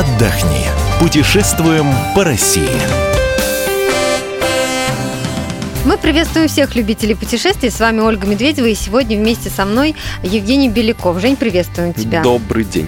[0.00, 0.66] отдохни.
[0.98, 3.10] Путешествуем по России.
[5.86, 7.70] Мы приветствуем всех любителей путешествий.
[7.70, 8.66] С вами Ольга Медведева.
[8.66, 11.18] И сегодня вместе со мной Евгений Беляков.
[11.20, 12.22] Жень, приветствуем тебя.
[12.22, 12.86] Добрый день.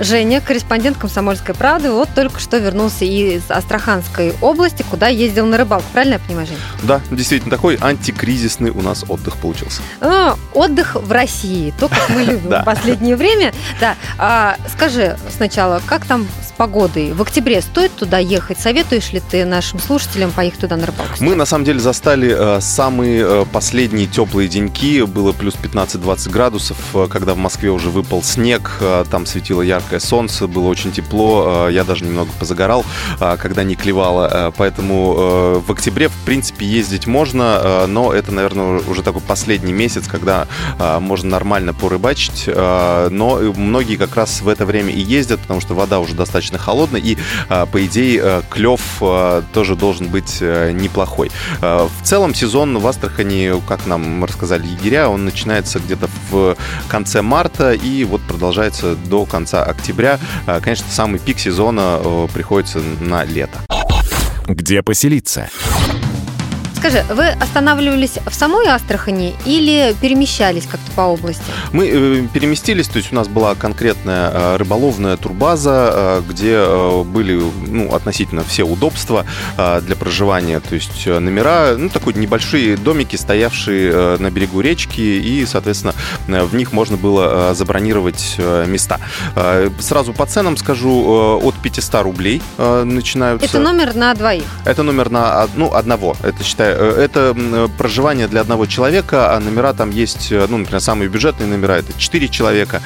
[0.00, 5.86] Женя, корреспондент «Комсомольской правды», вот только что вернулся из Астраханской области, куда ездил на рыбалку.
[5.92, 6.58] Правильно я понимаю, Жень?
[6.82, 9.80] Да, действительно, такой антикризисный у нас отдых получился.
[10.00, 11.72] А, отдых в России.
[11.78, 13.54] То, как мы любим в последнее время.
[13.80, 13.94] Да.
[14.18, 17.12] А, скажи сначала, как там погодой?
[17.12, 18.58] В октябре стоит туда ехать?
[18.58, 21.12] Советуешь ли ты нашим слушателям поехать туда на рыбалку?
[21.20, 26.76] Мы, на самом деле, застали э, самые э, последние теплые деньки, было плюс 15-20 градусов,
[26.94, 28.80] э, когда в Москве уже выпал снег,
[29.10, 32.84] там светило яркое солнце, было очень тепло, я даже немного позагорал,
[33.18, 39.20] когда не клевало, поэтому в октябре, в принципе, ездить можно, но это, наверное, уже такой
[39.20, 40.46] последний месяц, когда
[40.78, 46.00] можно нормально порыбачить, но многие как раз в это время и ездят, потому что вода
[46.00, 47.16] уже достаточно холодная, и,
[47.48, 48.80] по идее, клев
[49.52, 51.30] тоже должен быть неплохой.
[51.60, 56.56] В целом, сезон в Астрахани, как нам рассказали егеря, он начинается где-то в
[56.88, 60.18] конце марта и вот продолжается до конца октября.
[60.46, 63.58] А, конечно, самый пик сезона э, приходится на лето.
[64.46, 65.48] Где поселиться?
[66.84, 71.42] Скажи, вы останавливались в самой Астрахани или перемещались как-то по области?
[71.72, 77.42] Мы э, переместились, то есть у нас была конкретная э, рыболовная турбаза, э, где были
[77.66, 79.24] ну, относительно все удобства
[79.56, 85.94] для проживания, то есть номера, ну, такой небольшие домики, стоявшие на берегу речки, и, соответственно,
[86.26, 89.00] в них можно было забронировать места.
[89.78, 93.46] Сразу по ценам скажу, от 500 рублей начинаются.
[93.46, 94.44] Это номер на двоих?
[94.66, 99.72] Это номер на ну, одного, это считай Э, это проживание для одного человека, а номера
[99.72, 102.82] там есть, э, ну, например, самые бюджетные номера, это 4 человека,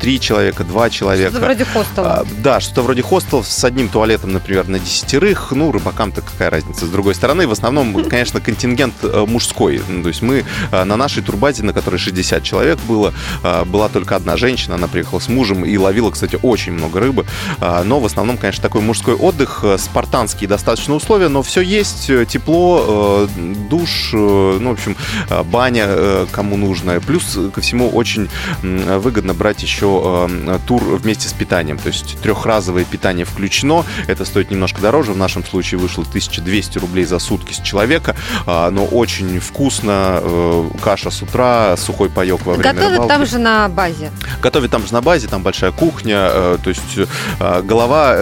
[0.00, 1.30] 3 человека, 2 человека.
[1.30, 2.08] Что-то вроде хостела.
[2.08, 6.86] А, да, что-то вроде хостел с одним туалетом, например, на десятерых, ну, рыбакам-то какая разница.
[6.86, 9.80] С другой стороны, в основном, конечно, контингент э, мужской.
[9.88, 13.12] Ну, то есть мы на нашей турбазе, на которой 60 человек было,
[13.66, 17.26] была только одна женщина, она приехала с мужем и ловила, кстати, очень много рыбы.
[17.84, 23.01] Но в основном, конечно, такой мужской отдых, спартанские достаточно условия, но все есть, тепло, Э,
[23.68, 24.96] душ, э, ну, в общем,
[25.28, 27.00] э, баня кому нужно.
[27.00, 28.28] Плюс ко всему очень
[28.62, 30.28] выгодно брать еще
[30.66, 31.78] тур вместе с питанием.
[31.78, 33.84] То есть трехразовое питание включено.
[34.06, 35.12] Это стоит немножко дороже.
[35.12, 38.14] В нашем случае вышло 1200 рублей за сутки с человека.
[38.46, 40.22] Но очень вкусно.
[40.82, 43.08] Каша с утра, сухой паек во время Готовят рыбалки.
[43.08, 44.10] там же на базе?
[44.40, 45.28] Готовят там же на базе.
[45.28, 46.30] Там большая кухня.
[46.62, 46.98] То есть
[47.38, 48.16] голова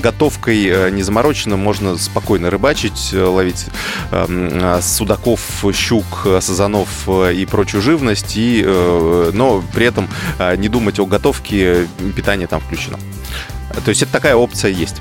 [0.00, 1.56] готовкой не заморочена.
[1.56, 3.70] Можно спокойно рыбачить, ловить э,
[4.80, 5.40] судаков,
[5.72, 10.08] щук, сазанов э, и прочую живность, и, э, но при этом
[10.56, 12.98] не думать о готовке, питание там включено.
[13.84, 14.96] То есть это такая опция есть.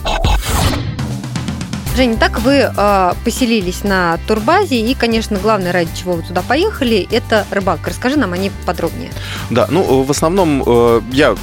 [1.97, 7.07] Женя, так вы э, поселились на турбазе, и, конечно, главное, ради чего вы туда поехали,
[7.09, 7.89] это рыбалка.
[7.89, 9.09] Расскажи нам о ней подробнее.
[9.49, 11.35] Да, ну, в основном э, я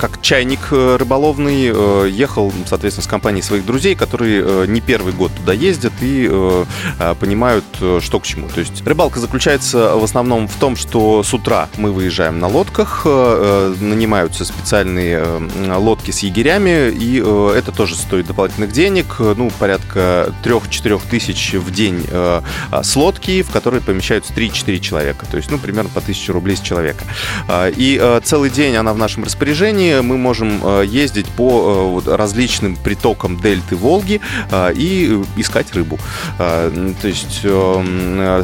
[0.00, 5.12] как чайник э, рыболовный, э, ехал, соответственно, с компанией своих друзей, которые э, не первый
[5.12, 6.30] год туда ездят и
[7.18, 7.64] понимают,
[8.00, 8.48] что к чему.
[8.48, 13.04] То есть рыбалка заключается в основном в том, что с утра мы выезжаем на лодках,
[13.04, 15.24] нанимаются специальные
[15.76, 22.06] лодки с егерями, и это тоже стоит дополнительных денег, ну, порядка 3-4 тысяч в день
[22.70, 26.60] с лодки, в которой помещаются 3-4 человека, то есть, ну, примерно по 1000 рублей с
[26.60, 27.04] человека.
[27.76, 33.40] И целый день она в нашем распоряжении, мы можем э, ездить по э, различным притокам
[33.40, 34.20] дельты Волги
[34.50, 35.98] э, и искать рыбу.
[36.38, 37.46] То есть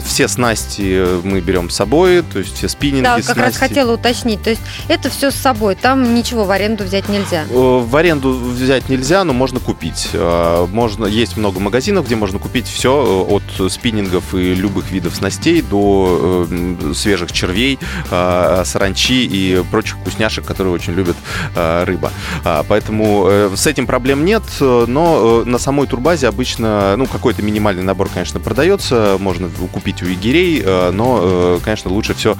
[0.04, 3.40] все снасти мы берем с собой, то есть все спиннинги, Да, как снасти.
[3.40, 4.42] раз хотела уточнить.
[4.42, 7.44] То есть это все с собой, там ничего в аренду взять нельзя?
[7.50, 10.10] В аренду взять нельзя, но можно купить.
[10.14, 16.46] Можно, есть много магазинов, где можно купить все от спиннингов и любых видов снастей до
[16.94, 17.78] свежих червей,
[18.10, 22.12] саранчи и прочих вкусняшек, которые очень любят Э, рыба.
[22.44, 27.42] А, поэтому э, с этим проблем нет, но э, на самой турбазе обычно, ну, какой-то
[27.42, 30.62] минимальный набор, конечно, продается, можно купить у егерей,
[30.92, 32.36] но, конечно, лучше все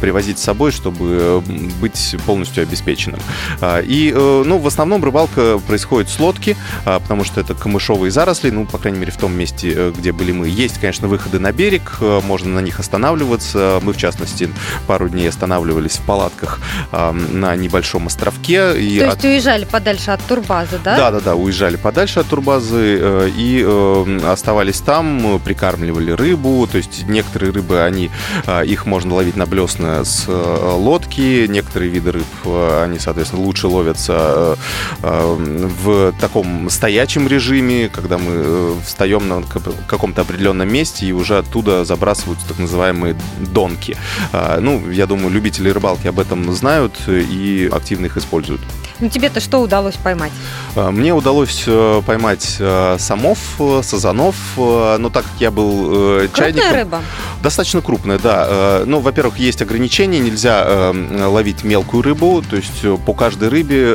[0.00, 1.42] привозить с собой, чтобы
[1.80, 3.20] быть полностью обеспеченным.
[3.60, 8.50] А, и, ну, в основном рыбалка происходит с лодки, а, потому что это камышовые заросли,
[8.50, 10.48] ну, по крайней мере, в том месте, где были мы.
[10.48, 13.80] Есть, конечно, выходы на берег, можно на них останавливаться.
[13.82, 14.50] Мы, в частности,
[14.86, 16.60] пару дней останавливались в палатках
[16.92, 18.80] на небольшом островке.
[18.80, 19.24] И То есть от...
[19.24, 20.96] уезжали подальше от турбазы, да?
[20.96, 26.66] Да, да, да, уезжали подальше от турбазы э, и э, оставались там, прикармливали рыбу.
[26.70, 28.10] То есть некоторые рыбы, они,
[28.46, 33.42] э, их можно ловить на блесна с э, лодки, некоторые виды рыб, э, они, соответственно,
[33.42, 34.56] лучше ловятся
[35.02, 39.42] э, в таком стоячем режиме, когда мы э, встаем на
[39.86, 43.16] каком-то определенном месте и уже оттуда забрасываются так называемые
[43.52, 43.96] донки.
[44.32, 48.60] Ну, я думаю, любители рыбалки об этом знают и активно их используют.
[49.00, 50.32] Ну, тебе-то что удалось поймать?
[50.76, 56.62] А, мне удалось э, поймать э, самов, э, сазанов, но так как я был чайником...
[56.62, 57.00] Крупная рыба?
[57.42, 58.82] Достаточно крупная, да.
[58.84, 63.94] Ну, во-первых, есть ограничения, нельзя ловить мелкую рыбу, то есть по каждой рыбе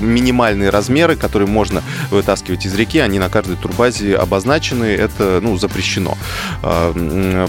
[0.00, 6.18] минимальные размеры, которые можно вытаскивать из реки, они на каждой турбазе обозначены, это, ну, запрещено.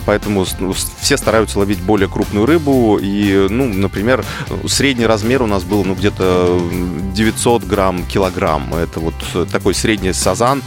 [0.06, 4.24] Поэтому ну, все стараются ловить более крупную рыбу, и, ну, например,
[4.68, 6.62] средний размер у нас был, ну, где-то
[7.13, 8.74] 900 грамм, килограмм.
[8.75, 9.16] Это вот
[9.51, 10.62] такой средний сазан,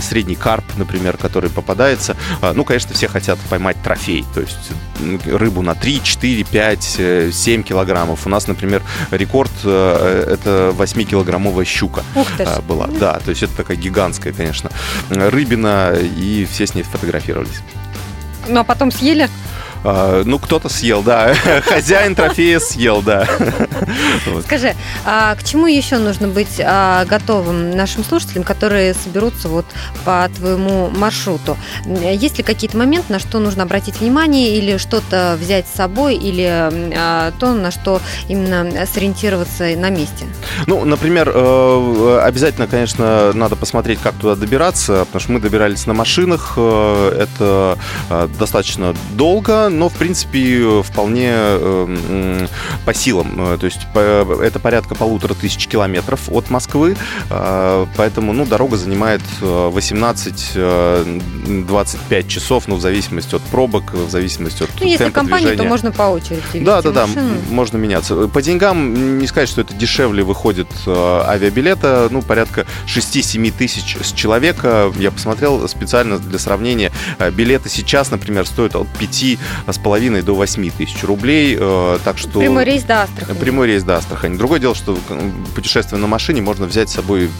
[0.00, 2.16] средний карп, например, который попадается.
[2.54, 4.56] Ну, конечно, все хотят поймать трофей, то есть
[5.26, 7.00] рыбу на 3, 4, 5,
[7.32, 8.26] 7 килограммов.
[8.26, 12.02] У нас, например, рекорд э, это 8-килограммовая щука
[12.38, 12.86] а, была.
[12.86, 14.70] Да, то есть это такая гигантская, конечно,
[15.10, 17.60] рыбина, и все с ней фотографировались.
[18.48, 19.28] Ну, а потом съели?
[19.88, 21.32] А, ну, кто-то съел, да.
[21.64, 23.24] Хозяин трофея съел, да.
[24.44, 24.74] Скажи,
[25.04, 29.64] а к чему еще нужно быть а, готовым нашим слушателям, которые соберутся вот
[30.04, 31.56] по твоему маршруту?
[31.84, 36.48] Есть ли какие-то моменты, на что нужно обратить внимание или что-то взять с собой, или
[36.48, 40.26] а, то, на что именно сориентироваться на месте?
[40.66, 45.94] Ну, например, э, обязательно, конечно, надо посмотреть, как туда добираться, потому что мы добирались на
[45.94, 47.78] машинах, э, это
[48.10, 52.46] э, достаточно долго, но, в принципе, вполне э,
[52.84, 53.34] по силам.
[53.38, 56.96] Э, то есть это порядка полутора тысяч километров от Москвы,
[57.30, 64.70] э, поэтому, ну, дорога занимает 18-25 часов, ну, в зависимости от пробок, в зависимости от
[64.80, 65.62] ну, если компания, движения.
[65.62, 67.06] то можно по очереди Да, да, да,
[67.50, 68.28] можно меняться.
[68.28, 74.92] По деньгам не сказать, что это дешевле выходит авиабилета, ну, порядка 6-7 тысяч с человека.
[74.98, 76.92] Я посмотрел специально для сравнения.
[77.32, 79.38] Билеты сейчас, например, стоят от 5
[79.72, 81.56] с половиной до 8 тысяч рублей.
[81.58, 82.40] Э, так что...
[82.40, 83.38] Прямой рейс до Астрахани.
[83.38, 84.36] Прямой рейс до Астрахани.
[84.36, 84.98] Другое дело, что
[85.54, 87.30] путешествие на машине можно взять с собой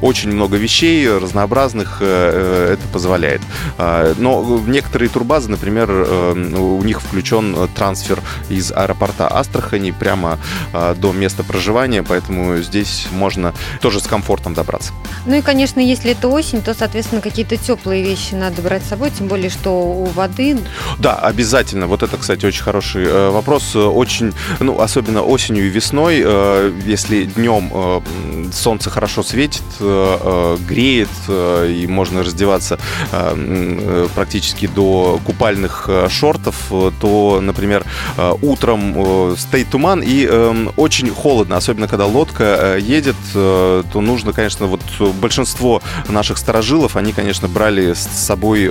[0.00, 3.42] очень много вещей разнообразных, э, э, это позволяет.
[3.78, 10.38] Но некоторые турбазы, например, у них включен трансфер из аэропорта Астрахани прямо
[10.72, 14.92] до места проживания, поэтому здесь можно тоже с комфортом добраться.
[15.26, 19.10] Ну и, конечно, если это осень, то, соответственно, какие-то теплые вещи надо брать с собой,
[19.10, 20.58] тем более, что у воды...
[20.98, 21.86] Да, обязательно.
[21.86, 23.76] Вот это, кстати, очень хороший э, вопрос.
[23.76, 28.00] Очень, ну, особенно осенью и весной, э, если днем э,
[28.52, 32.78] солнце хорошо светит, греет, и можно раздеваться
[34.14, 36.56] практически до купальных шортов,
[37.00, 37.84] то, например,
[38.42, 40.26] утром стоит туман и
[40.76, 44.80] очень холодно, особенно когда лодка едет, то нужно, конечно, вот
[45.20, 48.70] большинство наших сторожилов, они, конечно, брали с собой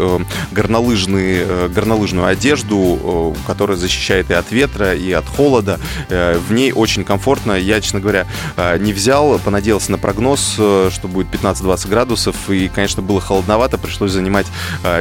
[0.52, 1.70] горнолыжные,
[2.16, 5.80] горнолыжную одежду, Э, которая защищает и от ветра, и от холода.
[6.10, 7.54] Э, в ней очень комфортно.
[7.54, 8.26] Я, честно говоря,
[8.58, 12.36] э, не взял, понадеялся на прогноз, что будет 15-20 градусов.
[12.50, 14.46] И, конечно, было холодновато, пришлось занимать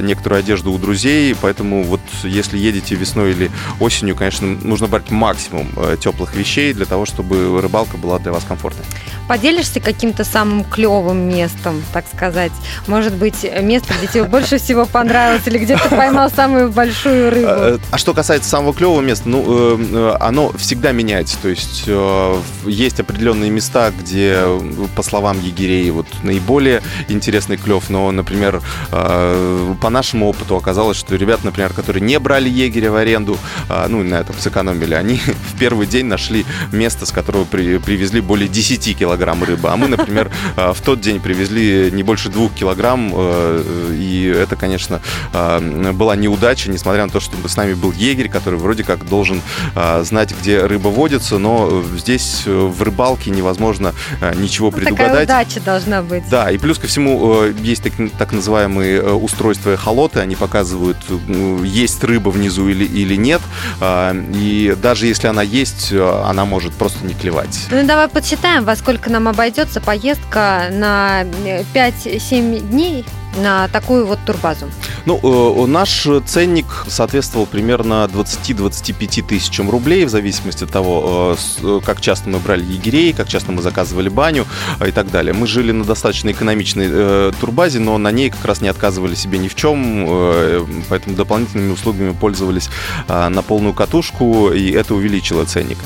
[0.02, 1.34] некоторую одежду у друзей.
[1.40, 3.50] Поэтому вот если едете весной или
[3.80, 5.68] осенью, конечно, нужно брать максимум
[6.00, 8.84] теплых вещей для того, чтобы рыбалка была для вас комфортной.
[9.28, 12.52] Поделишься каким-то самым клевым местом, так сказать?
[12.86, 17.80] Может быть, место, где тебе больше всего понравилось, или где ты поймал самую большую рыбу?
[17.90, 21.36] А что касается самого клевого места, ну, э, э, оно всегда меняется.
[21.40, 24.38] То есть э, есть определенные места, где,
[24.96, 27.90] по словам егерей, вот наиболее интересный клев.
[27.90, 33.38] Но, например, по нашему опыту оказалось, что ребята, например, которые не брали егеря в аренду,
[33.88, 35.16] ну, на этом сэкономили, они
[35.54, 39.68] в первый день нашли место, с которого при, привезли более 10 килограмм рыбы.
[39.70, 43.12] А мы, например, в тот день привезли не больше 2 килограмм.
[43.92, 45.00] И это, конечно,
[45.32, 49.40] была неудача, несмотря на то, что с нами был егерь, который вроде как должен
[49.74, 55.28] а, знать, где рыба водится, но здесь э, в рыбалке невозможно а, ничего ну, предугадать.
[55.28, 56.28] Такая удача должна быть.
[56.28, 60.98] Да, и плюс ко всему э, есть так, так называемые э, устройства холоты, они показывают,
[61.64, 63.40] есть рыба внизу или, или нет,
[63.80, 67.66] а, и даже если она есть, она может просто не клевать.
[67.70, 71.24] Ну давай подсчитаем, во сколько нам обойдется поездка на
[71.74, 73.04] 5-7 дней
[73.36, 74.66] на такую вот турбазу?
[75.06, 81.36] Ну, наш ценник соответствовал примерно 20-25 тысячам рублей, в зависимости от того,
[81.84, 84.46] как часто мы брали егерей, как часто мы заказывали баню
[84.86, 85.34] и так далее.
[85.34, 89.48] Мы жили на достаточно экономичной турбазе, но на ней как раз не отказывали себе ни
[89.48, 92.70] в чем, поэтому дополнительными услугами пользовались
[93.08, 95.78] на полную катушку, и это увеличило ценник.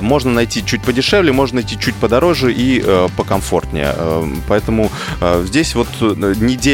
[0.00, 2.84] Можно найти чуть подешевле, можно найти чуть подороже и
[3.16, 3.94] покомфортнее.
[4.48, 4.90] Поэтому
[5.42, 5.88] здесь вот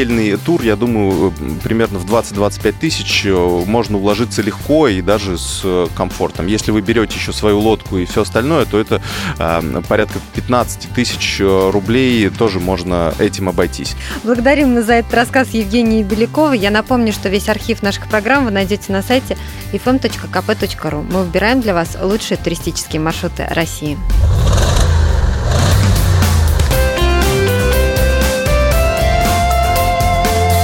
[0.01, 5.61] недельный тур, я думаю, примерно в 20-25 тысяч э, можно уложиться легко и даже с
[5.63, 6.47] э, комфортом.
[6.47, 9.01] Если вы берете еще свою лодку и все остальное, то это
[9.37, 13.95] э, порядка 15 тысяч э, рублей тоже можно этим обойтись.
[14.23, 16.57] Благодарим за этот рассказ Евгении Беляковой.
[16.57, 19.37] Я напомню, что весь архив наших программ вы найдете на сайте
[19.71, 21.05] fm.kp.ru.
[21.11, 23.97] Мы выбираем для вас лучшие туристические маршруты России.